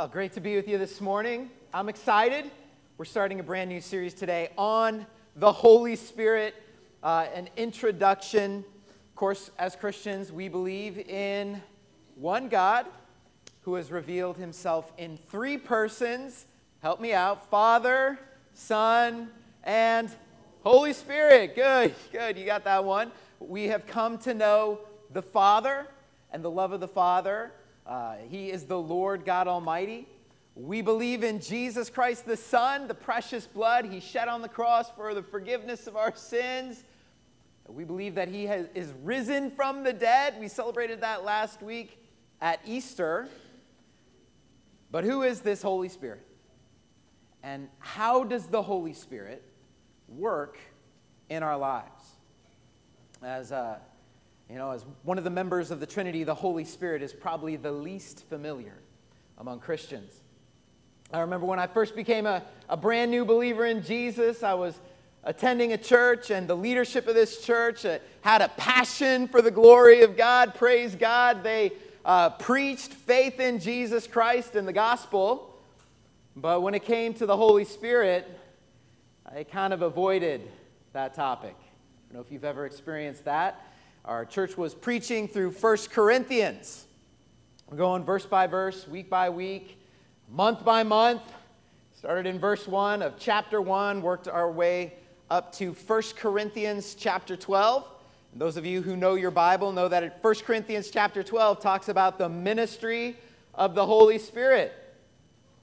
[0.00, 1.50] Well, great to be with you this morning.
[1.74, 2.50] I'm excited.
[2.96, 5.04] We're starting a brand new series today on
[5.36, 6.54] the Holy Spirit,
[7.02, 8.64] uh, an introduction.
[9.10, 11.60] Of course, as Christians, we believe in
[12.14, 12.86] one God
[13.60, 16.46] who has revealed himself in three persons.
[16.82, 18.18] Help me out Father,
[18.54, 19.28] Son,
[19.64, 20.08] and
[20.62, 21.54] Holy Spirit.
[21.54, 22.38] Good, good.
[22.38, 23.12] You got that one.
[23.38, 24.80] We have come to know
[25.12, 25.86] the Father
[26.32, 27.52] and the love of the Father
[27.90, 30.06] uh, he is the Lord God Almighty.
[30.54, 34.88] We believe in Jesus Christ, the Son, the precious blood He shed on the cross
[34.92, 36.84] for the forgiveness of our sins.
[37.66, 40.36] We believe that He has, is risen from the dead.
[40.38, 41.98] We celebrated that last week
[42.40, 43.28] at Easter.
[44.92, 46.24] But who is this Holy Spirit?
[47.42, 49.42] And how does the Holy Spirit
[50.08, 50.58] work
[51.28, 52.04] in our lives?
[53.20, 53.78] As uh,
[54.50, 57.54] you know, as one of the members of the Trinity, the Holy Spirit is probably
[57.54, 58.74] the least familiar
[59.38, 60.12] among Christians.
[61.12, 64.74] I remember when I first became a, a brand new believer in Jesus, I was
[65.22, 69.52] attending a church, and the leadership of this church uh, had a passion for the
[69.52, 70.56] glory of God.
[70.56, 71.44] Praise God.
[71.44, 71.70] They
[72.04, 75.54] uh, preached faith in Jesus Christ and the gospel.
[76.34, 78.28] But when it came to the Holy Spirit,
[79.24, 80.50] I kind of avoided
[80.92, 81.54] that topic.
[81.60, 83.64] I don't know if you've ever experienced that.
[84.10, 86.84] Our church was preaching through First Corinthians.
[87.68, 89.80] We're going verse by verse, week by week,
[90.28, 91.22] month by month.
[91.96, 94.94] Started in verse 1 of chapter 1, worked our way
[95.30, 97.86] up to First Corinthians chapter 12.
[98.32, 101.88] And those of you who know your Bible know that First Corinthians chapter 12 talks
[101.88, 103.16] about the ministry
[103.54, 104.72] of the Holy Spirit.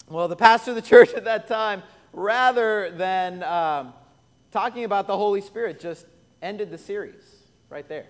[0.08, 3.94] Well, the pastor of the church at that time, rather than um,
[4.52, 6.06] talking about the Holy Spirit, just
[6.42, 7.26] ended the series
[7.70, 8.06] right there.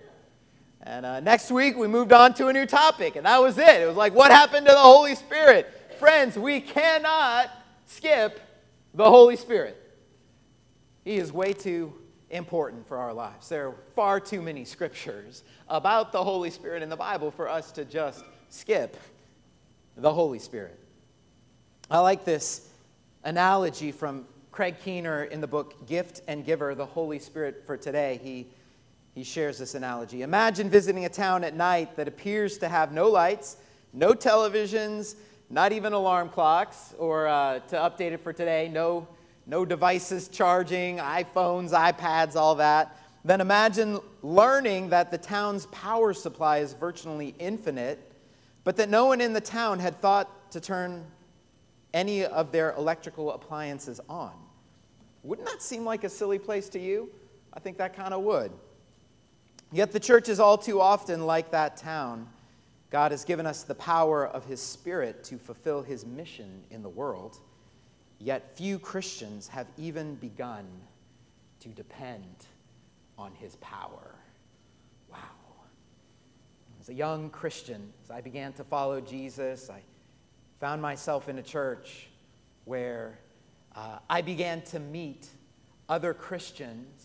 [0.82, 3.80] And uh, next week, we moved on to a new topic, and that was it.
[3.82, 5.68] It was like, what happened to the Holy Spirit?
[5.98, 7.50] Friends, we cannot
[7.86, 8.40] skip
[8.94, 9.76] the Holy Spirit.
[11.04, 11.92] He is way too
[12.30, 13.48] important for our lives.
[13.48, 17.72] There are far too many scriptures about the Holy Spirit in the Bible for us
[17.72, 18.96] to just skip
[19.96, 20.78] the Holy Spirit.
[21.90, 22.68] I like this
[23.24, 28.20] analogy from Craig Keener in the book Gift and Giver, the Holy Spirit for Today.
[28.22, 28.48] He
[29.18, 30.22] he shares this analogy.
[30.22, 33.56] Imagine visiting a town at night that appears to have no lights,
[33.92, 35.16] no televisions,
[35.50, 39.08] not even alarm clocks, or uh, to update it for today, no,
[39.44, 42.96] no devices charging, iPhones, iPads, all that.
[43.24, 48.12] Then imagine learning that the town's power supply is virtually infinite,
[48.62, 51.04] but that no one in the town had thought to turn
[51.92, 54.34] any of their electrical appliances on.
[55.24, 57.10] Wouldn't that seem like a silly place to you?
[57.52, 58.52] I think that kind of would.
[59.70, 62.26] Yet the church is all too often like that town.
[62.90, 66.88] God has given us the power of His Spirit to fulfill His mission in the
[66.88, 67.36] world,
[68.18, 70.66] yet few Christians have even begun
[71.60, 72.46] to depend
[73.18, 74.14] on His power.
[75.10, 75.18] Wow.
[76.80, 79.82] As a young Christian, as I began to follow Jesus, I
[80.60, 82.08] found myself in a church
[82.64, 83.18] where
[83.76, 85.28] uh, I began to meet
[85.90, 86.97] other Christians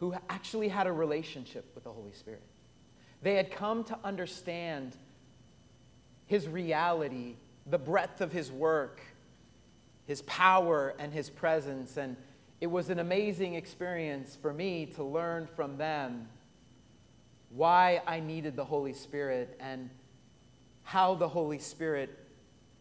[0.00, 2.42] who actually had a relationship with the Holy Spirit.
[3.22, 4.96] They had come to understand
[6.24, 9.02] his reality, the breadth of his work,
[10.06, 11.98] his power, and his presence.
[11.98, 12.16] And
[12.62, 16.28] it was an amazing experience for me to learn from them
[17.50, 19.90] why I needed the Holy Spirit and
[20.82, 22.16] how the Holy Spirit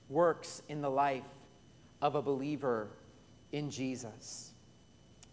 [0.07, 1.23] works in the life
[2.01, 2.87] of a believer
[3.51, 4.51] in Jesus.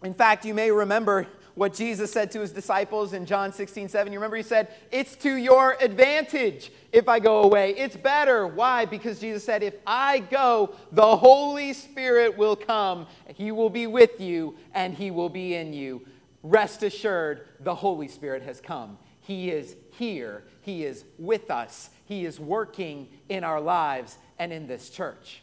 [0.02, 4.12] In fact, you may remember what Jesus said to his disciples in John 16, 7.
[4.12, 7.70] You remember he said, It's to your advantage if I go away.
[7.70, 8.46] It's better.
[8.46, 8.84] Why?
[8.84, 13.06] Because Jesus said, If I go, the Holy Spirit will come.
[13.34, 16.06] He will be with you and he will be in you.
[16.42, 18.98] Rest assured, the Holy Spirit has come.
[19.20, 20.44] He is here.
[20.60, 21.88] He is with us.
[22.04, 25.42] He is working in our lives and in this church.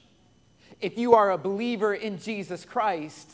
[0.80, 3.32] If you are a believer in Jesus Christ,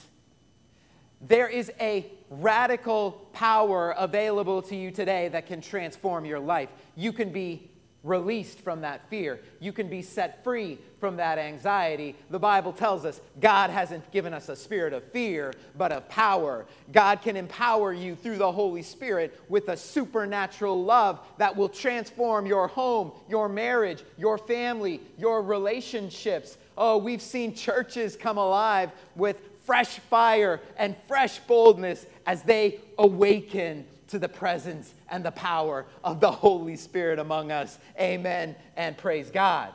[1.22, 6.70] there is a radical power available to you today that can transform your life.
[6.96, 7.70] You can be
[8.04, 9.42] released from that fear.
[9.60, 12.16] You can be set free from that anxiety.
[12.30, 16.66] The Bible tells us God hasn't given us a spirit of fear, but of power.
[16.92, 22.46] God can empower you through the Holy Spirit with a supernatural love that will transform
[22.46, 26.58] your home, your marriage, your family, your relationships.
[26.78, 33.86] Oh, we've seen churches come alive with fresh fire and fresh boldness as they awaken
[34.08, 37.78] to the presence and the power of the Holy Spirit among us.
[38.00, 39.72] Amen and praise God.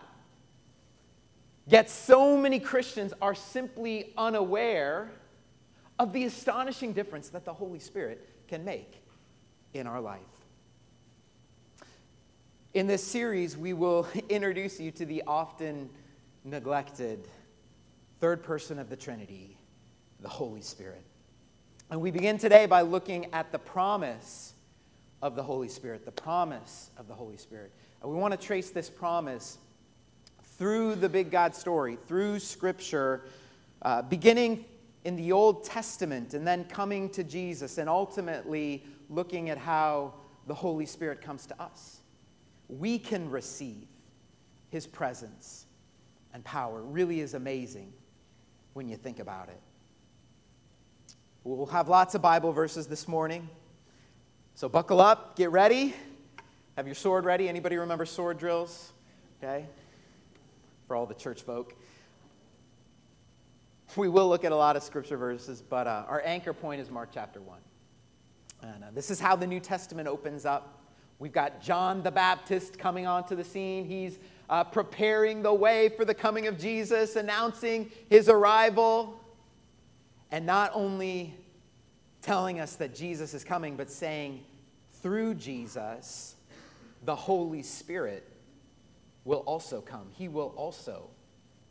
[1.69, 5.13] Yet, so many Christians are simply unaware
[6.01, 9.01] of the astonishing difference that the Holy Spirit can make
[9.75, 10.19] in our life.
[12.75, 15.89] In this series, we will introduce you to the often
[16.43, 17.29] neglected
[18.19, 19.54] third person of the Trinity,
[20.25, 21.05] the Holy Spirit.
[21.91, 24.55] And we begin today by looking at the promise
[25.21, 27.73] of the Holy Spirit, the promise of the Holy Spirit.
[28.01, 29.59] And we want to trace this promise
[30.57, 33.27] through the big God story, through Scripture,
[33.83, 34.65] uh, beginning
[35.05, 40.15] in the Old Testament and then coming to Jesus and ultimately looking at how
[40.47, 42.01] the Holy Spirit comes to us.
[42.69, 43.89] We can receive
[44.71, 45.67] His presence
[46.33, 46.81] and power.
[46.81, 47.93] It really is amazing
[48.73, 49.61] when you think about it.
[51.47, 53.51] We'll have lots of Bible verses this morning.
[54.55, 55.95] So buckle up, get ready.
[56.79, 57.51] Have your sword ready.
[57.51, 58.93] Anybody remember sword drills?
[59.43, 59.67] Okay?
[60.89, 61.75] For all the church folk.
[63.95, 66.91] We will look at a lot of scripture verses, but uh, our anchor point is
[66.91, 67.59] Mark chapter 1.
[68.63, 70.83] And uh, this is how the New Testament opens up.
[71.19, 73.85] We've got John the Baptist coming onto the scene.
[73.85, 74.19] He's
[74.49, 79.21] uh, preparing the way for the coming of Jesus, announcing his arrival,
[80.35, 81.33] and not only
[82.21, 84.43] telling us that Jesus is coming, but saying
[84.95, 86.35] through Jesus,
[87.05, 88.29] the Holy Spirit
[89.25, 90.09] will also come.
[90.11, 91.09] He will also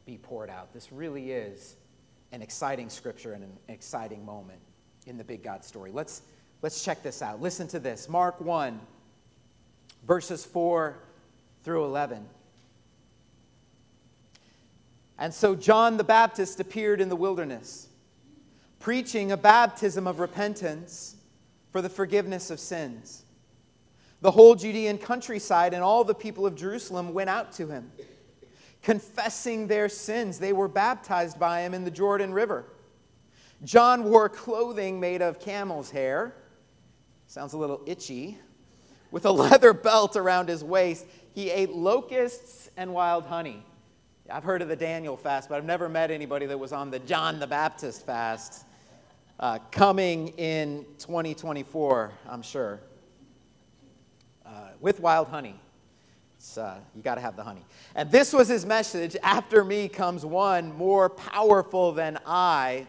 [0.06, 0.74] be poured out.
[0.74, 1.76] This really is
[2.32, 4.62] an exciting scripture and an exciting moment
[5.08, 5.92] in the big God story.
[5.92, 6.22] Let's,
[6.62, 7.42] let's check this out.
[7.42, 8.80] Listen to this Mark 1,
[10.08, 10.96] verses 4
[11.66, 12.26] through 11.
[15.20, 17.90] And so John the Baptist appeared in the wilderness,
[18.84, 21.16] preaching a baptism of repentance
[21.72, 23.24] for the forgiveness of sins.
[24.20, 27.90] The whole Judean countryside and all the people of Jerusalem went out to him
[28.82, 30.38] confessing their sins.
[30.38, 32.66] They were baptized by him in the Jordan River.
[33.64, 36.36] John wore clothing made of camel's hair.
[37.28, 38.38] Sounds a little itchy.
[39.12, 43.64] With a leather belt around his waist, he ate locusts and wild honey.
[44.30, 47.00] I've heard of the Daniel fast, but I've never met anybody that was on the
[47.00, 48.66] John the Baptist fast.
[49.44, 52.80] Uh, coming in 2024, I'm sure.
[54.46, 55.60] Uh, with wild honey.
[56.56, 57.66] Uh, you got to have the honey.
[57.94, 62.88] And this was his message After me comes one more powerful than I,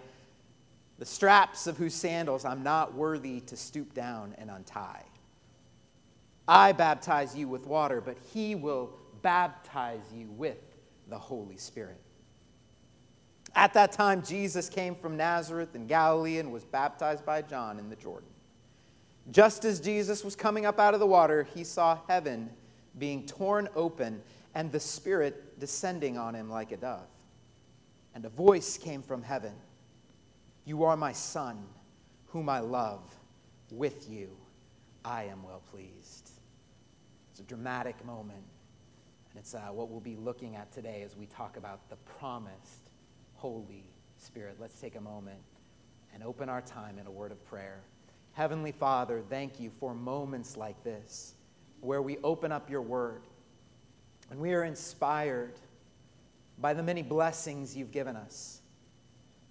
[1.00, 5.02] the straps of whose sandals I'm not worthy to stoop down and untie.
[6.46, 8.92] I baptize you with water, but he will
[9.22, 10.58] baptize you with
[11.08, 12.03] the Holy Spirit.
[13.56, 17.88] At that time, Jesus came from Nazareth in Galilee and was baptized by John in
[17.88, 18.28] the Jordan.
[19.30, 22.50] Just as Jesus was coming up out of the water, he saw heaven
[22.98, 24.22] being torn open
[24.54, 27.06] and the Spirit descending on him like a dove.
[28.14, 29.52] And a voice came from heaven
[30.64, 31.64] You are my Son,
[32.26, 33.02] whom I love.
[33.70, 34.30] With you
[35.04, 36.30] I am well pleased.
[37.30, 38.44] It's a dramatic moment.
[39.30, 42.83] And it's uh, what we'll be looking at today as we talk about the promised
[43.34, 43.84] Holy
[44.18, 44.56] Spirit.
[44.60, 45.38] Let's take a moment
[46.12, 47.80] and open our time in a word of prayer.
[48.32, 51.34] Heavenly Father, thank you for moments like this
[51.80, 53.22] where we open up your word
[54.30, 55.52] and we are inspired
[56.58, 58.60] by the many blessings you've given us.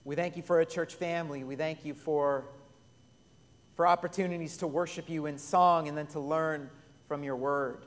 [0.04, 1.44] We thank you for a church family.
[1.44, 2.46] We thank you for,
[3.76, 6.70] for opportunities to worship you in song and then to learn
[7.08, 7.86] from your word.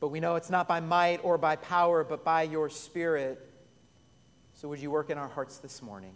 [0.00, 3.40] But we know it's not by might or by power, but by your spirit.
[4.64, 6.14] So would you work in our hearts this morning?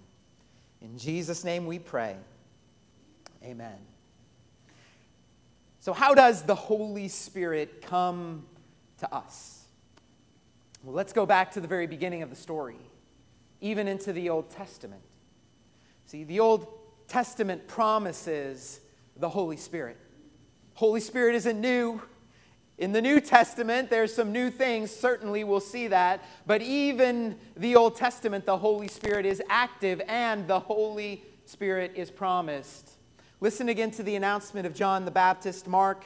[0.80, 2.16] In Jesus' name we pray.
[3.44, 3.76] Amen.
[5.80, 8.46] So, how does the Holy Spirit come
[9.00, 9.66] to us?
[10.82, 12.78] Well, let's go back to the very beginning of the story,
[13.60, 15.02] even into the Old Testament.
[16.06, 16.68] See, the Old
[17.06, 18.80] Testament promises
[19.18, 19.98] the Holy Spirit.
[20.72, 22.00] Holy Spirit isn't new.
[22.78, 24.92] In the New Testament, there's some new things.
[24.92, 26.22] Certainly, we'll see that.
[26.46, 32.10] But even the Old Testament, the Holy Spirit is active and the Holy Spirit is
[32.10, 32.92] promised.
[33.40, 36.04] Listen again to the announcement of John the Baptist, Mark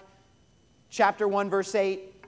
[0.88, 2.24] chapter 1, verse 8.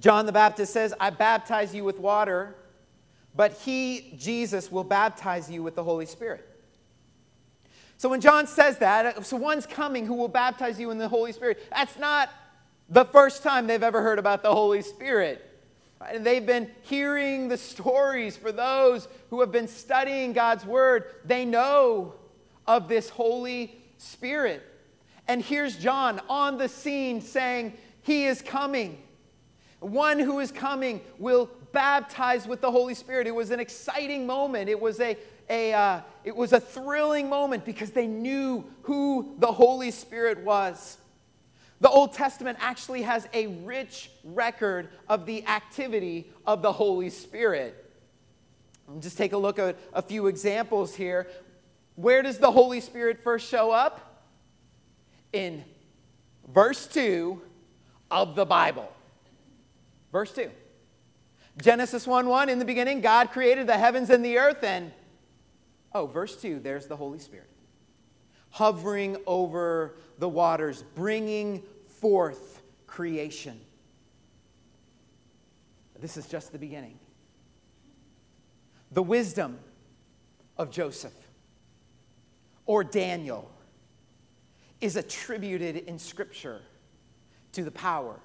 [0.00, 2.54] John the Baptist says, I baptize you with water,
[3.34, 6.46] but he, Jesus, will baptize you with the Holy Spirit.
[7.96, 11.32] So when John says that, so one's coming who will baptize you in the Holy
[11.32, 12.30] Spirit, that's not
[12.88, 15.44] the first time they've ever heard about the Holy Spirit.
[16.06, 21.04] And they've been hearing the stories for those who have been studying God's Word.
[21.24, 22.14] They know
[22.66, 24.62] of this Holy Spirit.
[25.26, 29.02] And here's John on the scene saying, He is coming.
[29.80, 33.26] One who is coming will baptize with the Holy Spirit.
[33.26, 34.68] It was an exciting moment.
[34.68, 35.16] It was a,
[35.50, 40.98] a, uh, it was a thrilling moment because they knew who the Holy Spirit was.
[41.80, 47.84] The Old Testament actually has a rich record of the activity of the Holy Spirit.
[48.88, 51.28] I'll just take a look at a few examples here.
[51.94, 54.24] Where does the Holy Spirit first show up?
[55.32, 55.64] In
[56.52, 57.40] verse 2
[58.10, 58.90] of the Bible.
[60.10, 60.50] Verse 2.
[61.60, 64.92] Genesis 1 1, in the beginning, God created the heavens and the earth, and
[65.92, 67.50] oh, verse 2, there's the Holy Spirit
[68.58, 71.62] hovering over the waters, bringing
[72.00, 73.56] forth creation.
[76.00, 76.98] This is just the beginning.
[78.90, 79.60] The wisdom
[80.56, 81.14] of Joseph
[82.66, 83.48] or Daniel
[84.80, 86.60] is attributed in Scripture
[87.52, 88.18] to the power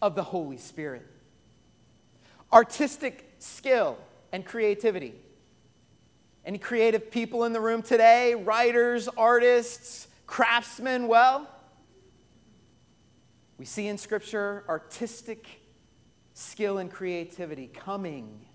[0.00, 1.06] of the Holy Spirit.
[2.54, 3.98] Artistic skill
[4.32, 5.14] and creativity.
[6.46, 8.36] Any creative people in the room today?
[8.36, 11.08] Writers, artists, craftsmen?
[11.08, 11.50] Well,
[13.58, 15.48] we see in Scripture artistic
[16.34, 18.46] skill and creativity coming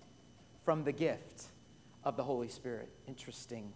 [0.64, 1.48] from the gift
[2.06, 2.88] of the Holy Spirit.
[3.10, 3.74] Interesting.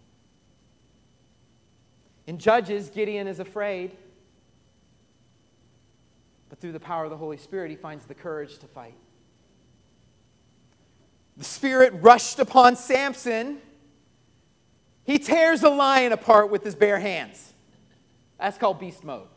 [2.25, 3.97] In Judges, Gideon is afraid,
[6.47, 8.95] but through the power of the Holy Spirit, he finds the courage to fight.
[11.35, 13.57] The Spirit rushed upon Samson.
[15.05, 17.53] He tears a lion apart with his bare hands.
[18.39, 19.27] That's called beast mode.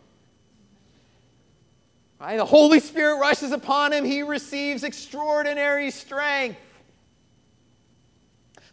[2.18, 2.36] Right?
[2.36, 4.04] The Holy Spirit rushes upon him.
[4.04, 6.58] He receives extraordinary strength.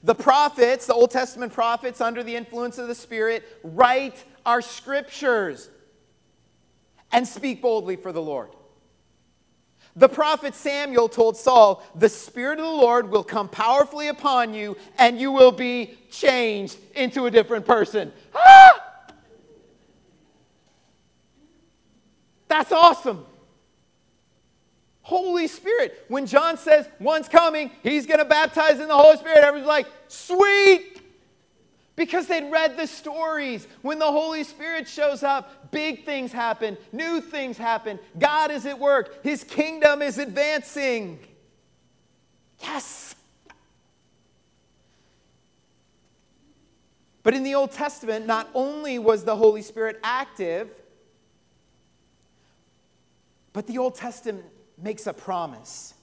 [0.04, 5.70] The prophets, the Old Testament prophets, under the influence of the Spirit, write our scriptures
[7.12, 8.50] and speak boldly for the Lord.
[9.96, 14.76] The prophet Samuel told Saul, The Spirit of the Lord will come powerfully upon you,
[14.98, 18.12] and you will be changed into a different person.
[18.34, 18.82] Ah!
[22.48, 23.26] That's awesome.
[25.02, 26.04] Holy Spirit.
[26.08, 29.88] When John says one's coming, he's going to baptize in the Holy Spirit, everyone's like,
[30.08, 30.40] sweet.
[32.06, 33.68] Because they'd read the stories.
[33.82, 37.98] When the Holy Spirit shows up, big things happen, new things happen.
[38.20, 41.18] God is at work, His kingdom is advancing.
[42.62, 43.16] Yes.
[47.24, 50.70] But in the Old Testament, not only was the Holy Spirit active,
[53.52, 54.46] but the Old Testament
[54.78, 55.96] makes a promise.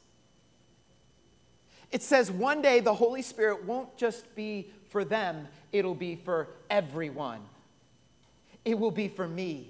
[1.93, 6.49] It says one day the Holy Spirit won't just be for them, it'll be for
[6.71, 7.41] everyone.
[8.65, 9.69] It will be for me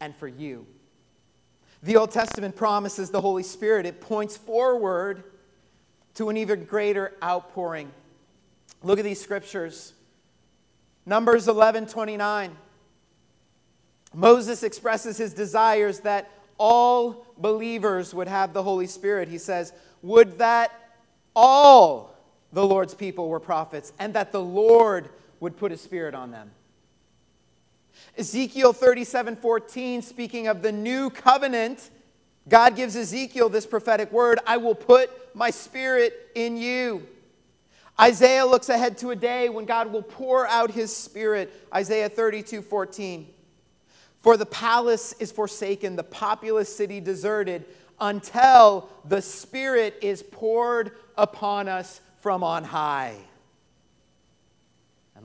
[0.00, 0.66] and for you.
[1.82, 5.24] The Old Testament promises the Holy Spirit, it points forward
[6.14, 7.92] to an even greater outpouring.
[8.82, 9.92] Look at these scriptures.
[11.04, 12.56] Numbers 11 29.
[14.14, 19.28] Moses expresses his desires that all believers would have the Holy Spirit.
[19.28, 20.72] He says, Would that
[21.34, 22.14] all
[22.52, 26.50] the Lord's people were prophets and that the Lord would put his Spirit on them.
[28.16, 31.90] Ezekiel 37 14, speaking of the new covenant,
[32.48, 37.06] God gives Ezekiel this prophetic word I will put my Spirit in you.
[37.98, 41.52] Isaiah looks ahead to a day when God will pour out his Spirit.
[41.74, 43.26] Isaiah 32 14.
[44.20, 47.64] For the palace is forsaken, the populous city deserted,
[48.00, 53.16] until the Spirit is poured upon us from on high.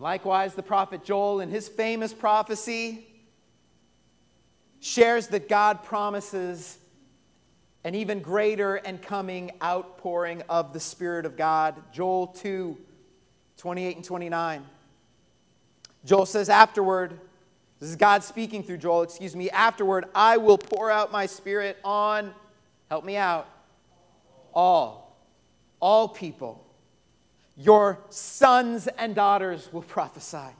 [0.01, 3.05] Likewise, the prophet Joel, in his famous prophecy,
[4.79, 6.79] shares that God promises
[7.83, 11.75] an even greater and coming outpouring of the Spirit of God.
[11.93, 12.75] Joel 2
[13.57, 14.65] 28 and 29.
[16.03, 17.19] Joel says, Afterward,
[17.79, 19.51] this is God speaking through Joel, excuse me.
[19.51, 22.33] Afterward, I will pour out my spirit on,
[22.89, 23.47] help me out,
[24.51, 25.15] all,
[25.79, 26.65] all people.
[27.57, 30.55] Your sons and daughters will prophesy.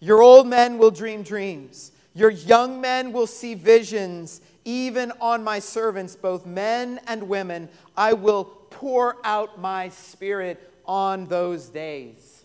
[0.00, 1.92] Your old men will dream dreams.
[2.14, 4.40] Your young men will see visions.
[4.64, 11.26] Even on my servants, both men and women, I will pour out my spirit on
[11.26, 12.44] those days.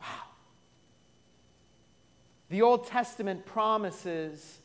[0.00, 0.06] Wow.
[2.50, 4.58] The Old Testament promises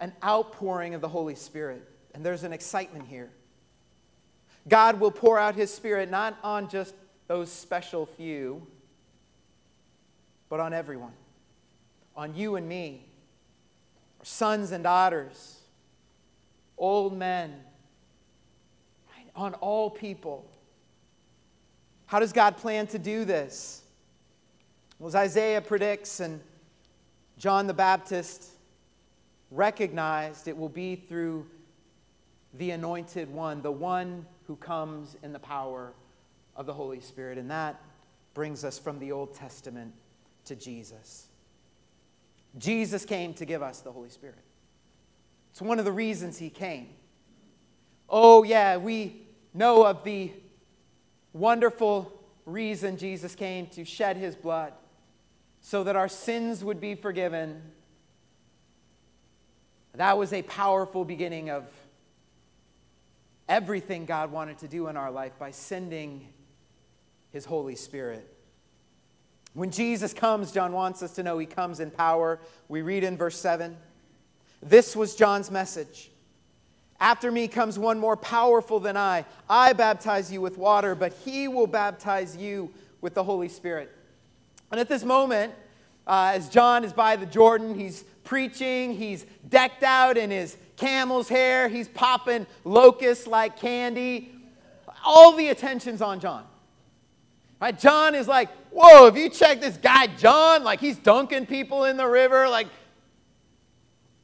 [0.00, 1.82] an outpouring of the Holy Spirit,
[2.14, 3.30] and there's an excitement here.
[4.68, 6.94] God will pour out His Spirit not on just
[7.26, 8.66] those special few,
[10.48, 11.12] but on everyone,
[12.16, 13.06] on you and me,
[14.20, 15.60] our sons and daughters,
[16.78, 17.54] old men,
[19.16, 20.46] right, on all people.
[22.06, 23.82] How does God plan to do this?
[24.98, 26.40] Well, as Isaiah predicts and
[27.38, 28.50] John the Baptist
[29.50, 31.46] recognized, it will be through
[32.54, 35.92] the anointed one, the one who comes in the power
[36.56, 37.38] of the Holy Spirit.
[37.38, 37.80] And that
[38.34, 39.92] brings us from the Old Testament
[40.44, 41.28] to Jesus.
[42.58, 44.38] Jesus came to give us the Holy Spirit.
[45.50, 46.88] It's one of the reasons he came.
[48.08, 50.32] Oh, yeah, we know of the
[51.32, 52.12] wonderful
[52.44, 54.72] reason Jesus came to shed his blood
[55.60, 57.62] so that our sins would be forgiven.
[59.94, 61.64] That was a powerful beginning of
[63.48, 66.28] everything God wanted to do in our life by sending
[67.30, 68.28] his Holy Spirit.
[69.54, 72.40] When Jesus comes, John wants us to know he comes in power.
[72.68, 73.76] We read in verse 7
[74.62, 76.10] This was John's message.
[77.00, 79.24] After me comes one more powerful than I.
[79.48, 83.90] I baptize you with water, but he will baptize you with the Holy Spirit.
[84.70, 85.52] And at this moment,
[86.06, 91.28] uh, as John is by the Jordan, he's preaching, he's decked out in his camel's
[91.28, 94.34] hair, he's popping locusts like candy.
[95.04, 96.44] All the attention's on John.
[97.60, 97.78] Right?
[97.78, 101.96] John is like, whoa, if you check this guy, John, like he's dunking people in
[101.96, 102.66] the river, like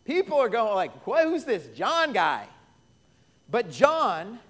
[0.05, 2.47] people are going like, who's this John guy?
[3.49, 4.41] But John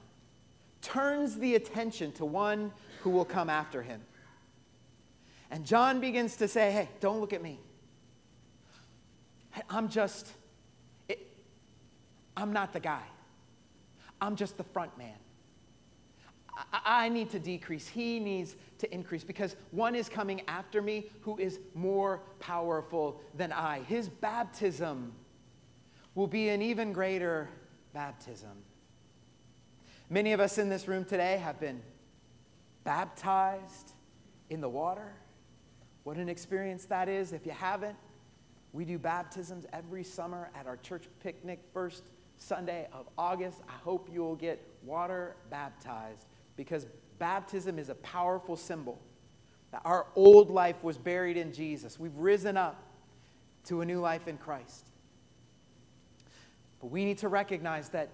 [0.81, 2.73] turns the attention to one
[3.03, 4.00] who will come after him.
[5.50, 7.59] And John begins to say, hey, don't look at me.
[9.69, 10.33] I'm just,
[12.38, 13.02] I'm not the guy.
[14.21, 15.16] I'm just the front man.
[16.73, 17.88] I, I need to decrease.
[17.88, 23.52] He needs to increase because one is coming after me who is more powerful than
[23.52, 23.80] I.
[23.80, 25.12] His baptism
[26.14, 27.49] will be an even greater
[27.92, 28.62] baptism.
[30.09, 31.83] Many of us in this room today have been
[32.85, 33.95] baptized
[34.48, 35.12] in the water.
[36.05, 37.33] What an experience that is.
[37.33, 37.96] If you haven't,
[38.72, 42.05] we do baptisms every summer at our church picnic, first
[42.38, 43.61] Sunday of August.
[43.68, 46.87] I hope you will get water baptized because
[47.18, 49.01] baptism is a powerful symbol
[49.70, 51.98] that our old life was buried in Jesus.
[51.98, 52.83] We've risen up
[53.64, 54.87] to a new life in Christ.
[56.81, 58.09] But we need to recognize that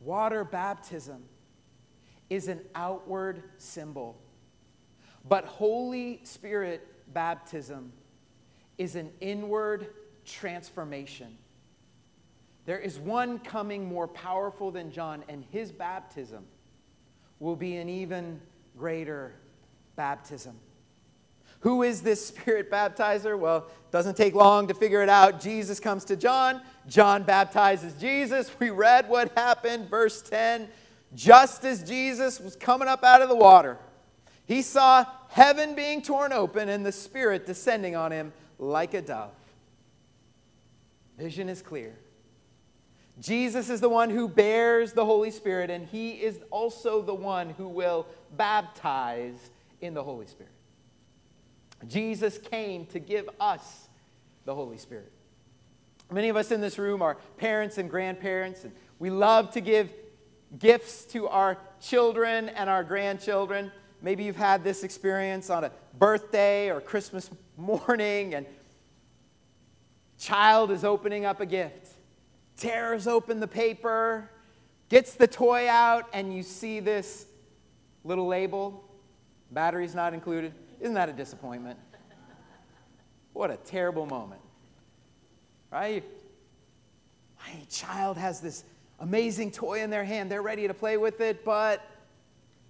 [0.00, 1.24] water baptism
[2.28, 4.18] is an outward symbol,
[5.28, 7.92] but Holy Spirit baptism
[8.78, 9.88] is an inward
[10.24, 11.36] transformation.
[12.64, 16.44] There is one coming more powerful than John, and his baptism
[17.40, 18.40] will be an even
[18.76, 19.34] greater
[19.96, 20.56] baptism.
[21.60, 23.38] Who is this spirit baptizer?
[23.38, 25.40] Well, it doesn't take long to figure it out.
[25.40, 26.60] Jesus comes to John.
[26.88, 28.50] John baptizes Jesus.
[28.58, 30.68] We read what happened, verse 10.
[31.14, 33.78] Just as Jesus was coming up out of the water,
[34.44, 39.30] he saw heaven being torn open and the Spirit descending on him like a dove.
[41.16, 41.96] Vision is clear.
[43.22, 47.50] Jesus is the one who bears the Holy Spirit, and he is also the one
[47.50, 50.50] who will baptize in the Holy Spirit.
[51.86, 53.88] Jesus came to give us
[54.44, 55.12] the Holy Spirit.
[56.10, 59.92] Many of us in this room are parents and grandparents, and we love to give
[60.58, 63.70] gifts to our children and our grandchildren.
[64.00, 68.46] Maybe you've had this experience on a birthday or Christmas morning, and
[70.18, 71.91] child is opening up a gift
[72.62, 74.30] tears open the paper,
[74.88, 77.26] gets the toy out, and you see this
[78.04, 78.84] little label
[79.50, 80.54] batteries not included.
[80.80, 81.78] Isn't that a disappointment?
[83.32, 84.40] What a terrible moment.
[85.70, 86.04] Right?
[87.38, 88.62] My child has this
[89.00, 90.30] amazing toy in their hand.
[90.30, 91.84] They're ready to play with it, but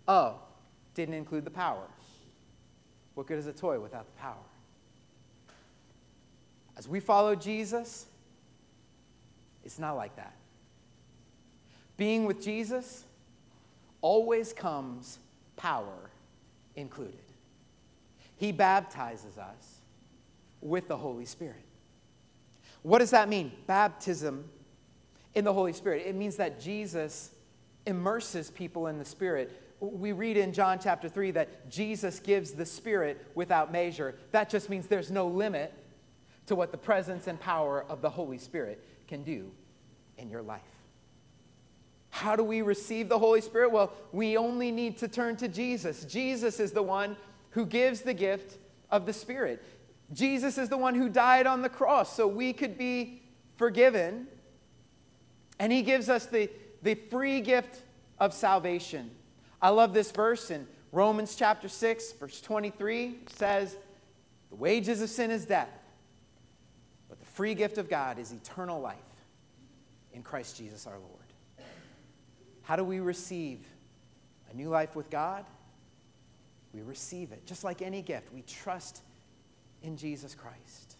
[0.09, 0.37] oh,
[0.95, 1.85] didn't include the power.
[3.15, 4.37] What good is a toy without the power?
[6.79, 8.07] As we follow Jesus,
[9.65, 10.35] it's not like that.
[11.97, 13.05] Being with Jesus
[14.01, 15.19] always comes
[15.57, 16.11] power
[16.75, 17.21] included.
[18.37, 19.81] He baptizes us
[20.61, 21.65] with the Holy Spirit.
[22.83, 23.53] What does that mean?
[23.67, 24.49] Baptism
[25.35, 26.05] in the Holy Spirit.
[26.07, 27.31] It means that Jesus
[27.87, 29.61] immerses people in the Spirit.
[29.81, 34.17] We read in John chapter 3 that Jesus gives the Spirit without measure.
[34.33, 35.73] That just means there's no limit
[36.47, 39.51] to what the presence and power of the Holy Spirit can do
[40.17, 40.63] in your life.
[42.09, 43.71] How do we receive the Holy Spirit?
[43.71, 46.07] Well, we only need to turn to Jesus.
[46.07, 47.19] Jesus is the one
[47.51, 48.57] who gives the gift
[48.91, 49.63] of the Spirit.
[50.15, 53.21] Jesus is the one who died on the cross so we could be
[53.57, 54.29] forgiven
[55.59, 56.49] And he gives us the,
[56.83, 57.83] the free gift
[58.19, 59.11] of salvation.
[59.61, 63.77] I love this verse in Romans chapter 6, verse 23 says,
[64.49, 65.69] The wages of sin is death,
[67.33, 68.97] free gift of God is eternal life
[70.13, 71.67] in Christ Jesus our Lord.
[72.63, 73.61] How do we receive
[74.51, 75.45] a new life with God?
[76.73, 77.45] We receive it.
[77.47, 79.03] Just like any gift, we trust
[79.83, 80.97] in Jesus Christ.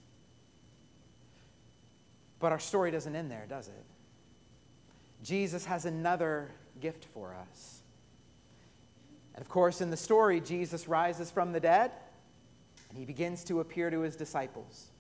[2.41, 3.85] But our story doesn't end there, does it?
[5.23, 7.83] Jesus has another gift for us.
[9.35, 11.93] And of course, in the story, Jesus rises from the dead
[12.91, 14.92] and he begins to appear to his disciples.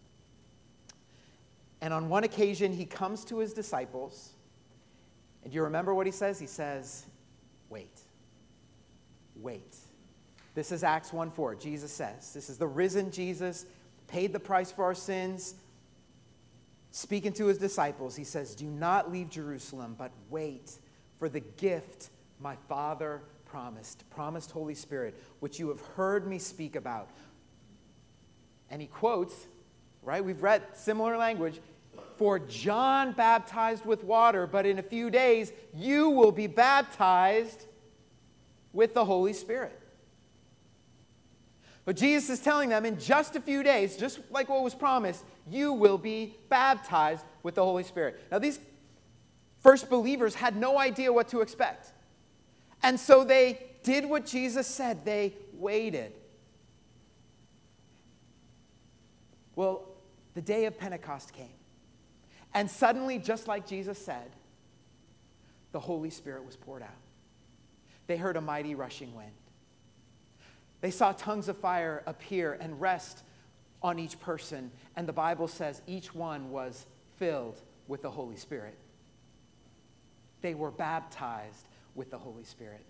[1.82, 4.30] And on one occasion, he comes to his disciples.
[5.42, 6.38] And do you remember what he says?
[6.38, 7.04] He says,
[7.68, 8.00] Wait.
[9.34, 9.76] Wait.
[10.54, 11.56] This is Acts 1 4.
[11.56, 13.66] Jesus says, This is the risen Jesus,
[14.06, 15.56] paid the price for our sins.
[16.92, 20.78] Speaking to his disciples, he says, Do not leave Jerusalem, but wait
[21.18, 26.76] for the gift my Father promised, promised Holy Spirit, which you have heard me speak
[26.76, 27.10] about.
[28.70, 29.34] And he quotes,
[30.02, 30.24] right?
[30.24, 31.60] We've read similar language.
[32.22, 37.66] For John baptized with water, but in a few days you will be baptized
[38.72, 39.76] with the Holy Spirit.
[41.85, 45.24] But Jesus is telling them in just a few days, just like what was promised,
[45.50, 48.20] you will be baptized with the Holy Spirit.
[48.30, 48.61] Now, these
[49.58, 51.90] first believers had no idea what to expect.
[52.85, 56.12] And so they did what Jesus said, they waited.
[59.56, 59.88] Well,
[60.35, 61.48] the day of Pentecost came.
[62.54, 64.30] And suddenly, just like Jesus said,
[65.72, 66.88] the Holy Spirit was poured out.
[68.06, 69.32] They heard a mighty rushing wind.
[70.80, 73.22] They saw tongues of fire appear and rest
[73.82, 76.86] on each person, and the Bible says each one was
[77.16, 78.76] filled with the Holy Spirit.
[80.40, 82.84] They were baptized with the Holy Spirit.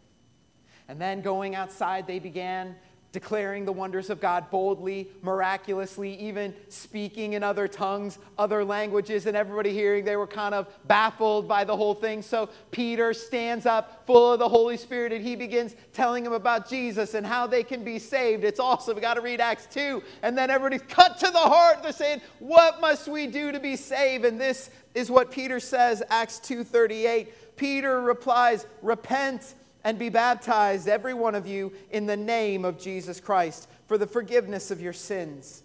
[0.89, 2.77] And then going outside, they began
[3.13, 9.37] declaring the wonders of God boldly, miraculously, even speaking in other tongues, other languages, and
[9.37, 10.05] everybody hearing.
[10.05, 12.23] They were kind of baffled by the whole thing.
[12.23, 16.69] So Peter stands up full of the Holy Spirit and he begins telling them about
[16.69, 18.45] Jesus and how they can be saved.
[18.45, 18.95] It's awesome.
[18.95, 20.03] We got to read Acts 2.
[20.23, 21.83] And then everybody's cut to the heart.
[21.83, 24.25] They're saying, What must we do to be saved?
[24.25, 27.29] And this is what Peter says, Acts 2:38.
[27.57, 33.21] Peter replies, Repent and be baptized, every one of you, in the name of Jesus
[33.21, 35.63] Christ for the forgiveness of your sins.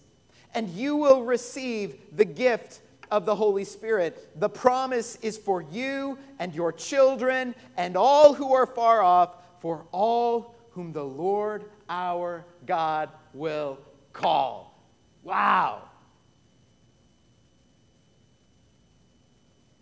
[0.53, 4.37] And you will receive the gift of the Holy Spirit.
[4.37, 9.85] The promise is for you and your children and all who are far off, for
[9.93, 13.79] all whom the Lord our God will
[14.11, 14.77] call.
[15.23, 15.83] Wow.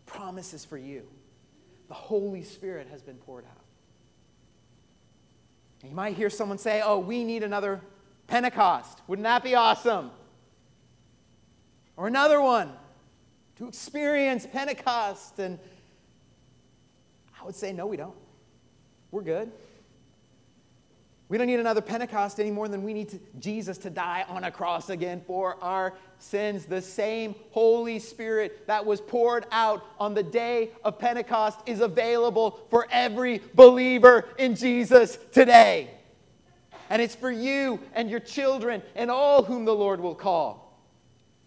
[0.05, 1.07] Promises for you.
[1.87, 3.64] The Holy Spirit has been poured out.
[5.87, 7.81] You might hear someone say, Oh, we need another
[8.27, 9.01] Pentecost.
[9.07, 10.11] Wouldn't that be awesome?
[11.97, 12.71] Or another one
[13.57, 15.39] to experience Pentecost.
[15.39, 15.59] And
[17.39, 18.15] I would say, No, we don't.
[19.11, 19.51] We're good.
[21.27, 24.43] We don't need another Pentecost any more than we need to, Jesus to die on
[24.43, 26.65] a cross again for our sins.
[26.65, 32.59] The same Holy Spirit that was poured out on the day of Pentecost is available
[32.69, 35.89] for every believer in Jesus today.
[36.91, 40.79] And it's for you and your children and all whom the Lord will call.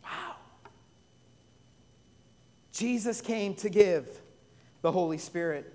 [0.02, 0.34] Wow.
[2.72, 4.08] Jesus came to give
[4.82, 5.72] the Holy Spirit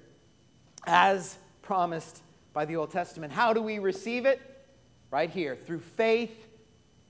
[0.85, 2.21] as promised
[2.53, 3.33] by the Old Testament.
[3.33, 4.41] How do we receive it?
[5.11, 6.47] Right here, through faith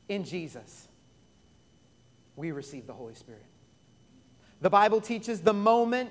[0.10, 0.88] in Jesus.
[2.36, 3.46] We receive the Holy Spirit.
[4.62, 6.10] The Bible teaches the moment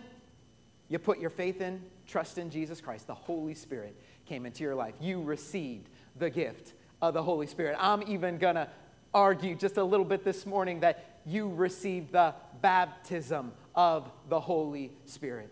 [0.88, 4.74] you put your faith in, trust in Jesus Christ, the Holy Spirit came into your
[4.74, 4.94] life.
[5.00, 7.76] You received the gift of the Holy Spirit.
[7.80, 8.68] I'm even going to
[9.14, 14.92] argue just a little bit this morning that you received the baptism of the Holy
[15.06, 15.50] Spirit.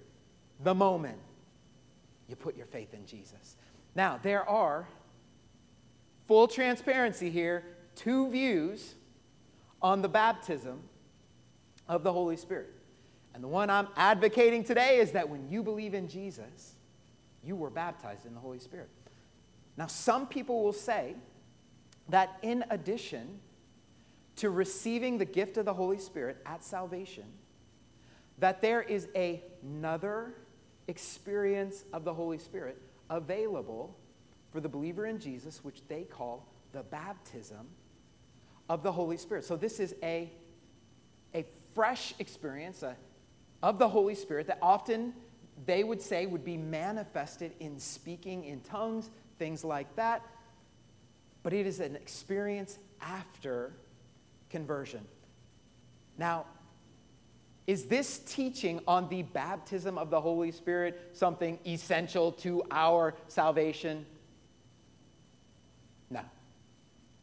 [0.63, 1.19] The moment
[2.29, 3.57] you put your faith in Jesus.
[3.95, 4.87] Now, there are,
[6.27, 7.65] full transparency here,
[7.97, 8.95] two views
[9.83, 10.83] on the baptism
[11.89, 12.71] of the Holy Spirit.
[13.35, 16.75] And the one I'm advocating today is that when you believe in Jesus,
[17.45, 18.89] you were baptized in the Holy Spirit.
[19.77, 21.15] Now, some people will say
[22.09, 23.41] that in addition
[24.37, 27.25] to receiving the gift of the Holy Spirit at salvation,
[28.39, 30.35] that there is another
[30.89, 33.97] experience of the Holy Spirit available
[34.51, 37.69] for the believer in Jesus, which they call the baptism
[38.69, 39.45] of the Holy Spirit.
[39.45, 40.31] So this is a,
[41.35, 41.45] a
[41.75, 42.97] fresh experience, a
[43.63, 45.13] of the Holy Spirit that often
[45.67, 50.23] they would say would be manifested in speaking in tongues, things like that.
[51.43, 53.73] But it is an experience after
[54.49, 55.05] conversion.
[56.17, 56.47] Now,
[57.71, 64.05] is this teaching on the baptism of the Holy Spirit something essential to our salvation?
[66.11, 66.23] No.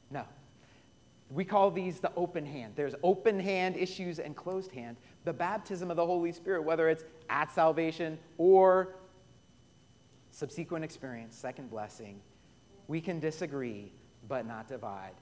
[0.09, 0.23] No.
[1.31, 2.75] We call these the open hand.
[2.77, 4.95] There's open hand issues and closed hand.
[5.25, 8.95] The baptism of the Holy Spirit, whether it's at salvation or
[10.31, 12.21] subsequent experience, second blessing,
[12.87, 13.91] we can disagree
[14.29, 15.15] but not divide.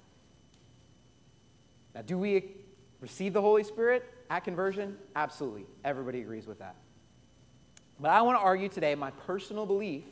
[1.95, 2.57] Now, do we
[3.01, 4.97] receive the Holy Spirit at conversion?
[5.15, 5.65] Absolutely.
[5.83, 6.75] Everybody agrees with that.
[7.99, 10.03] But I want to argue today my personal belief,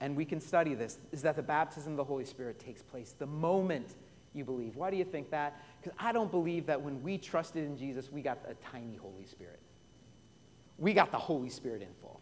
[0.00, 3.14] and we can study this, is that the baptism of the Holy Spirit takes place
[3.18, 3.94] the moment
[4.34, 4.76] you believe.
[4.76, 5.60] Why do you think that?
[5.80, 9.26] Because I don't believe that when we trusted in Jesus, we got a tiny Holy
[9.26, 9.60] Spirit.
[10.78, 12.20] We got the Holy Spirit in full.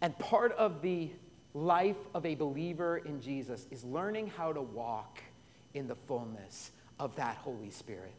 [0.00, 1.10] And part of the
[1.54, 5.20] life of a believer in Jesus is learning how to walk
[5.74, 8.14] in the fullness of that Holy Spirit.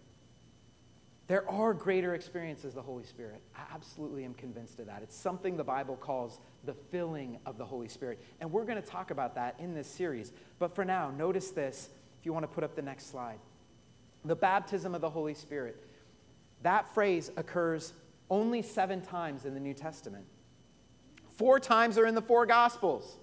[1.28, 3.42] There are greater experiences the Holy Spirit.
[3.56, 5.02] I absolutely am convinced of that.
[5.04, 8.20] It's something the Bible calls the filling of the Holy Spirit.
[8.40, 10.32] And we're going to talk about that in this series.
[10.58, 13.40] But for now, notice this if you want to put up the next slide.
[14.24, 15.84] The baptism of the Holy Spirit.
[16.63, 17.92] That phrase occurs
[18.30, 20.26] only seven times in the New Testament.
[21.36, 23.18] Four times are in the four Gospels.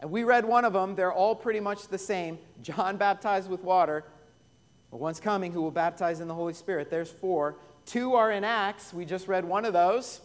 [0.00, 0.94] And we read one of them.
[0.94, 2.38] They're all pretty much the same.
[2.62, 4.04] John baptized with water,
[4.90, 6.90] but one's coming who will baptize in the Holy Spirit.
[6.90, 7.56] There's four.
[7.86, 8.92] Two are in Acts.
[8.92, 10.20] We just read one of those,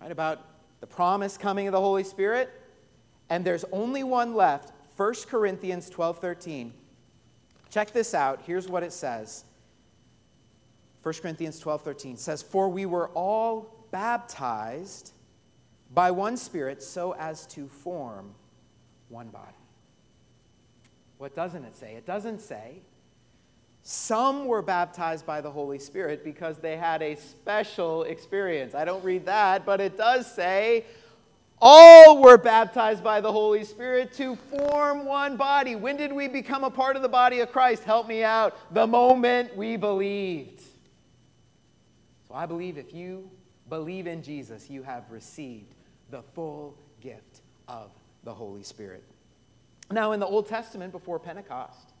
[0.00, 0.44] right, about
[0.80, 2.50] the promise coming of the Holy Spirit.
[3.30, 6.72] And there's only one left 1 Corinthians 12 13.
[7.70, 8.42] Check this out.
[8.46, 9.44] Here's what it says
[11.02, 15.12] 1 Corinthians 12 13 says, For we were all baptized
[15.94, 18.34] by one Spirit so as to form
[19.08, 19.52] one body.
[21.18, 21.94] What doesn't it say?
[21.94, 22.80] It doesn't say
[23.88, 28.74] some were baptized by the Holy Spirit because they had a special experience.
[28.74, 30.84] I don't read that, but it does say
[31.62, 35.76] all were baptized by the Holy Spirit to form one body.
[35.76, 37.84] When did we become a part of the body of Christ?
[37.84, 38.56] Help me out.
[38.74, 40.62] The moment we believed.
[42.26, 43.30] So I believe if you
[43.68, 45.76] believe in Jesus, you have received
[46.10, 47.92] the full gift of
[48.24, 49.04] the Holy Spirit.
[49.92, 51.92] Now, in the Old Testament, before Pentecost,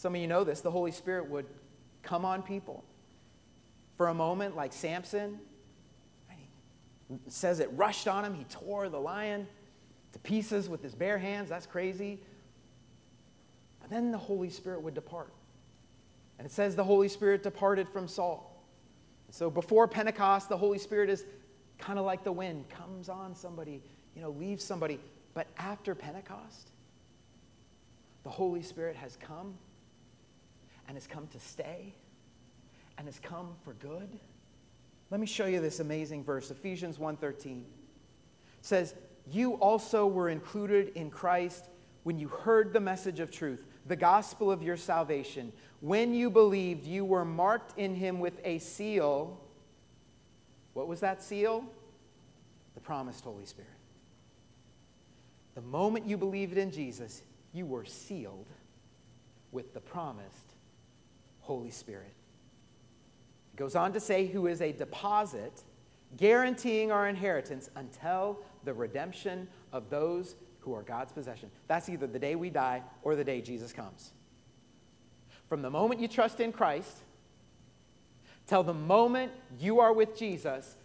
[0.00, 1.44] some of you know this, the Holy Spirit would
[2.02, 2.82] come on people
[3.98, 5.38] for a moment, like Samson.
[7.10, 8.32] It says it rushed on him.
[8.32, 9.46] He tore the lion
[10.14, 11.50] to pieces with his bare hands.
[11.50, 12.18] That's crazy.
[13.82, 15.34] But then the Holy Spirit would depart.
[16.38, 18.64] And it says the Holy Spirit departed from Saul.
[19.28, 21.26] So before Pentecost, the Holy Spirit is
[21.76, 23.82] kind of like the wind, comes on somebody,
[24.16, 24.98] you know, leaves somebody.
[25.34, 26.70] But after Pentecost,
[28.22, 29.58] the Holy Spirit has come
[30.90, 31.94] and has come to stay
[32.98, 34.08] and has come for good.
[35.08, 37.64] Let me show you this amazing verse, Ephesians 1:13.
[38.60, 41.70] says, "You also were included in Christ
[42.02, 45.52] when you heard the message of truth, the gospel of your salvation.
[45.80, 49.40] When you believed, you were marked in him with a seal.
[50.74, 51.64] What was that seal?
[52.74, 53.70] The promised Holy Spirit.
[55.54, 57.22] The moment you believed in Jesus,
[57.52, 58.50] you were sealed
[59.52, 60.49] with the promised
[61.50, 62.14] Holy Spirit.
[63.52, 65.64] It goes on to say, who is a deposit
[66.16, 71.50] guaranteeing our inheritance until the redemption of those who are God's possession.
[71.66, 74.12] That's either the day we die or the day Jesus comes.
[75.48, 76.98] From the moment you trust in Christ
[78.46, 80.76] till the moment you are with Jesus,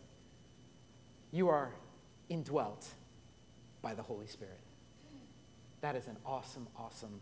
[1.32, 1.76] you are
[2.28, 2.88] indwelt
[3.84, 4.62] by the Holy Spirit.
[5.82, 7.22] That is an awesome, awesome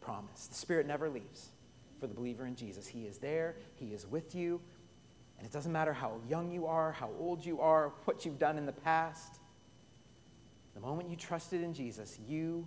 [0.00, 0.48] promise.
[0.48, 1.50] The Spirit never leaves
[1.98, 2.86] for the believer in Jesus.
[2.86, 4.60] He is there, He is with you.
[5.38, 8.56] And it doesn't matter how young you are, how old you are, what you've done
[8.56, 9.40] in the past.
[10.74, 12.66] The moment you trusted in Jesus, you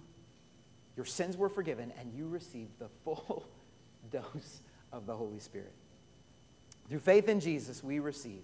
[0.99, 3.47] your sins were forgiven and you received the full
[4.11, 4.61] dose
[4.91, 5.71] of the Holy Spirit.
[6.89, 8.41] Through faith in Jesus, we receive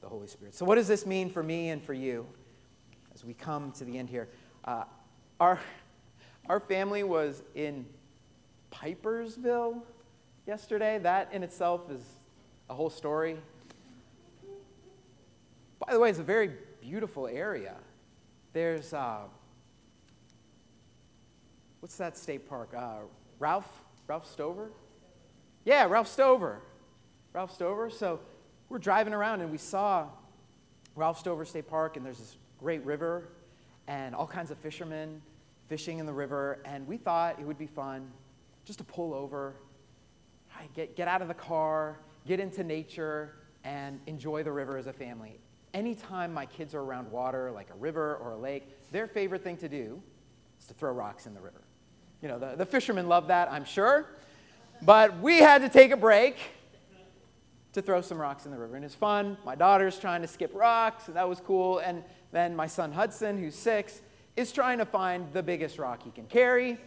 [0.00, 0.56] the Holy Spirit.
[0.56, 2.26] So, what does this mean for me and for you
[3.14, 4.28] as we come to the end here?
[4.64, 4.82] Uh,
[5.38, 5.60] our,
[6.48, 7.86] our family was in
[8.72, 9.80] Pipersville,
[10.46, 10.98] yesterday.
[10.98, 12.02] That in itself is
[12.70, 13.36] a whole story.
[15.84, 17.74] By the way, it's a very beautiful area.
[18.52, 19.24] There's, uh,
[21.80, 22.72] what's that state park?
[22.76, 23.00] Uh,
[23.38, 23.68] Ralph?
[24.06, 24.70] Ralph Stover?
[25.64, 26.60] Yeah, Ralph Stover.
[27.32, 27.90] Ralph Stover.
[27.90, 28.20] So
[28.68, 30.06] we're driving around and we saw
[30.94, 33.28] Ralph Stover State Park, and there's this great river
[33.86, 35.20] and all kinds of fishermen
[35.68, 36.60] fishing in the river.
[36.64, 38.10] And we thought it would be fun
[38.64, 39.54] just to pull over,
[40.74, 44.92] get, get out of the car, get into nature, and enjoy the river as a
[44.92, 45.38] family.
[45.74, 49.56] Anytime my kids are around water, like a river or a lake, their favorite thing
[49.58, 50.02] to do
[50.58, 51.62] is to throw rocks in the river.
[52.22, 54.06] You know, the, the fishermen love that, I'm sure.
[54.82, 56.36] But we had to take a break
[57.72, 58.76] to throw some rocks in the river.
[58.76, 59.36] And it's fun.
[59.44, 61.78] My daughter's trying to skip rocks, and that was cool.
[61.78, 64.00] And then my son Hudson, who's six,
[64.34, 66.78] is trying to find the biggest rock he can carry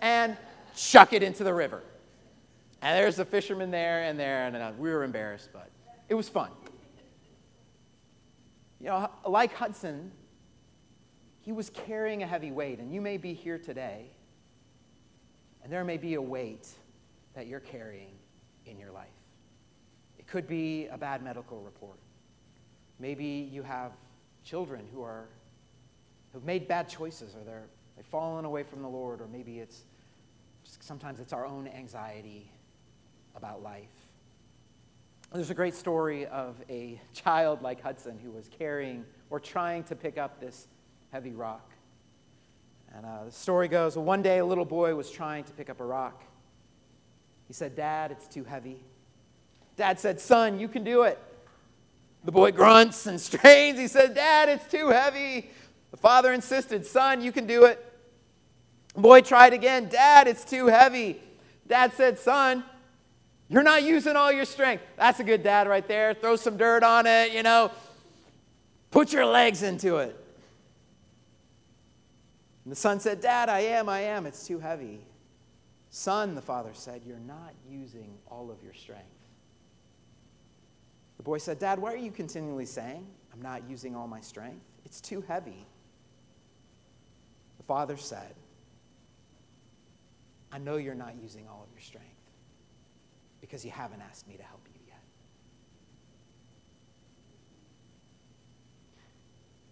[0.00, 0.36] and
[0.74, 1.82] chuck it into the river.
[2.80, 5.68] And there's the fisherman there and there, and uh, we were embarrassed, but
[6.08, 6.50] it was fun.
[8.80, 10.12] You know, like Hudson,
[11.40, 14.10] he was carrying a heavy weight, and you may be here today,
[15.64, 16.68] and there may be a weight
[17.34, 18.14] that you're carrying
[18.66, 19.06] in your life
[20.18, 21.98] It could be a bad medical report.
[22.98, 23.92] Maybe you have
[24.44, 25.26] children who are
[26.32, 29.84] who've made bad choices or they're they've fallen away from the Lord, or maybe it's
[30.64, 32.50] just sometimes it's our own anxiety
[33.38, 33.86] about life.
[35.32, 39.94] There's a great story of a child like Hudson who was carrying or trying to
[39.94, 40.66] pick up this
[41.12, 41.70] heavy rock.
[42.94, 45.80] And uh, the story goes one day a little boy was trying to pick up
[45.80, 46.24] a rock.
[47.46, 48.82] He said, Dad, it's too heavy.
[49.76, 51.18] Dad said, Son, you can do it.
[52.24, 53.78] The boy grunts and strains.
[53.78, 55.50] He said, Dad, it's too heavy.
[55.92, 57.84] The father insisted, Son, you can do it.
[58.94, 59.88] The boy tried again.
[59.88, 61.22] Dad, it's too heavy.
[61.68, 62.64] Dad said, Son,
[63.48, 64.84] you're not using all your strength.
[64.96, 66.12] That's a good dad right there.
[66.12, 67.70] Throw some dirt on it, you know.
[68.90, 70.16] Put your legs into it.
[72.64, 74.26] And the son said, Dad, I am, I am.
[74.26, 75.00] It's too heavy.
[75.90, 79.04] Son, the father said, You're not using all of your strength.
[81.16, 84.60] The boy said, Dad, why are you continually saying, I'm not using all my strength?
[84.84, 85.66] It's too heavy.
[87.56, 88.34] The father said,
[90.52, 92.07] I know you're not using all of your strength
[93.48, 95.00] because you haven't asked me to help you yet.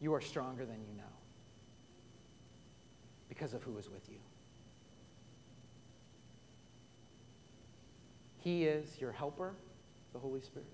[0.00, 1.04] You are stronger than you know
[3.28, 4.16] because of who is with you.
[8.38, 9.54] He is your helper,
[10.14, 10.68] the Holy Spirit.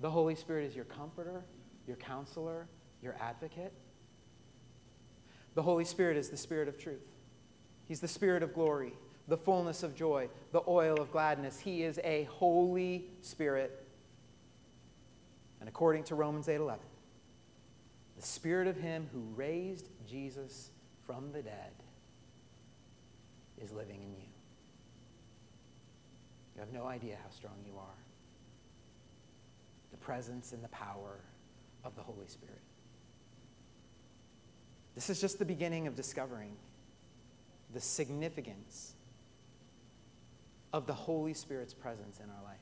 [0.00, 1.44] The Holy Spirit is your comforter,
[1.86, 2.66] your counselor,
[3.00, 3.72] your advocate.
[5.54, 7.06] The Holy Spirit is the Spirit of truth.
[7.86, 8.94] He's the Spirit of glory,
[9.32, 11.58] the fullness of joy, the oil of gladness.
[11.58, 13.88] He is a Holy Spirit.
[15.58, 16.84] And according to Romans 8:11,
[18.14, 20.70] the Spirit of him who raised Jesus
[21.06, 21.72] from the dead
[23.56, 24.28] is living in you.
[26.54, 27.96] You have no idea how strong you are
[29.92, 31.20] The presence and the power
[31.84, 32.60] of the Holy Spirit.
[34.94, 36.54] This is just the beginning of discovering
[37.72, 38.94] the significance
[40.72, 42.56] of the Holy Spirit's presence in our life.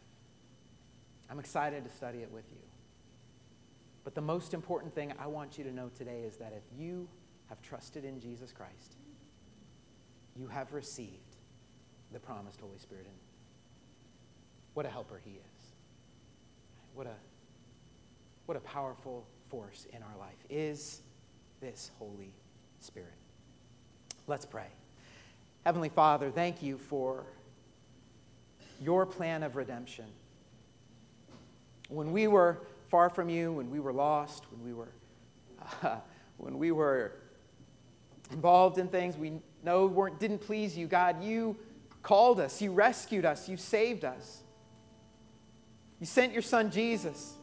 [1.30, 2.58] I'm excited to study it with you.
[4.02, 7.08] But the most important thing I want you to know today is that if you
[7.48, 8.96] have trusted in Jesus Christ,
[10.36, 11.36] you have received
[12.12, 13.06] the promised Holy Spirit.
[13.06, 13.16] And
[14.74, 15.74] what a helper he is.
[16.94, 17.14] What a
[18.46, 21.02] what a powerful force in our life is
[21.60, 22.32] this Holy
[22.80, 23.14] Spirit.
[24.26, 24.66] Let's pray.
[25.64, 27.26] Heavenly Father, thank you for
[28.80, 30.06] your plan of redemption.
[31.88, 34.92] When we were far from you, when we were lost, when we were,
[35.82, 35.96] uh,
[36.38, 37.12] when we were
[38.32, 41.56] involved in things we know weren't, didn't please you, God, you
[42.02, 44.42] called us, you rescued us, you saved us.
[45.98, 47.34] You sent your son Jesus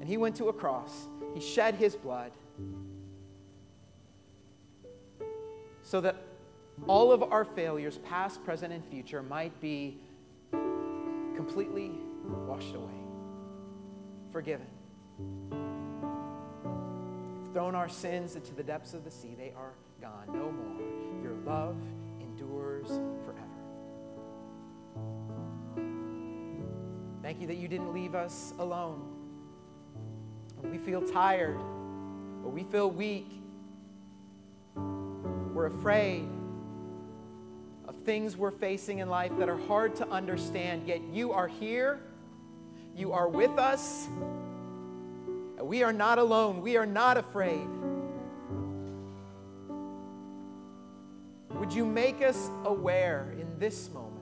[0.00, 1.06] and he went to a cross.
[1.34, 2.32] He shed his blood
[5.82, 6.16] so that
[6.86, 9.98] all of our failures, past, present, and future, might be
[11.34, 11.92] completely
[12.46, 13.00] washed away,
[14.30, 14.66] forgiven.
[17.52, 19.34] Thrown our sins into the depths of the sea.
[19.36, 20.26] They are gone.
[20.28, 21.22] No more.
[21.22, 21.76] Your love
[22.20, 22.88] endures
[23.24, 23.42] forever.
[27.22, 29.12] Thank you that you didn't leave us alone
[30.70, 31.60] we feel tired
[32.44, 33.30] or we feel weak,
[35.54, 36.28] we're afraid
[38.04, 42.00] things we're facing in life that are hard to understand, yet you are here,
[42.94, 44.06] you are with us,
[45.60, 47.66] we are not alone, we are not afraid.
[51.50, 54.12] Would you make us aware in this moment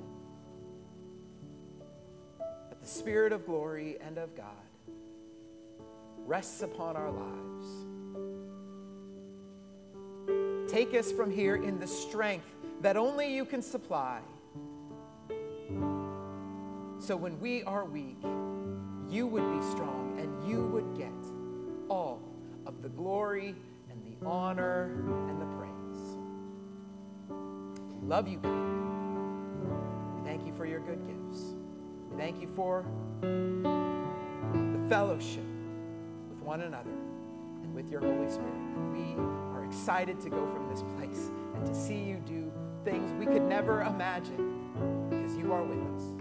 [2.69, 4.47] that the Spirit of glory and of God
[6.31, 7.67] rests upon our lives.
[10.71, 12.47] Take us from here in the strength
[12.81, 14.21] that only you can supply.
[16.99, 18.23] So when we are weak,
[19.09, 21.13] you would be strong and you would get
[21.89, 22.21] all
[22.67, 23.55] of the glory
[23.91, 25.71] and the honor and the praise.
[28.03, 30.25] Love you, God.
[30.25, 31.55] Thank you for your good gifts.
[32.17, 32.85] Thank you for
[33.23, 35.45] the fellowship
[36.29, 36.91] with one another
[37.63, 38.53] and with your Holy Spirit.
[38.93, 39.15] We
[39.55, 42.50] are excited to go from this place and to see you do
[42.85, 46.20] things we could never imagine because you are with us.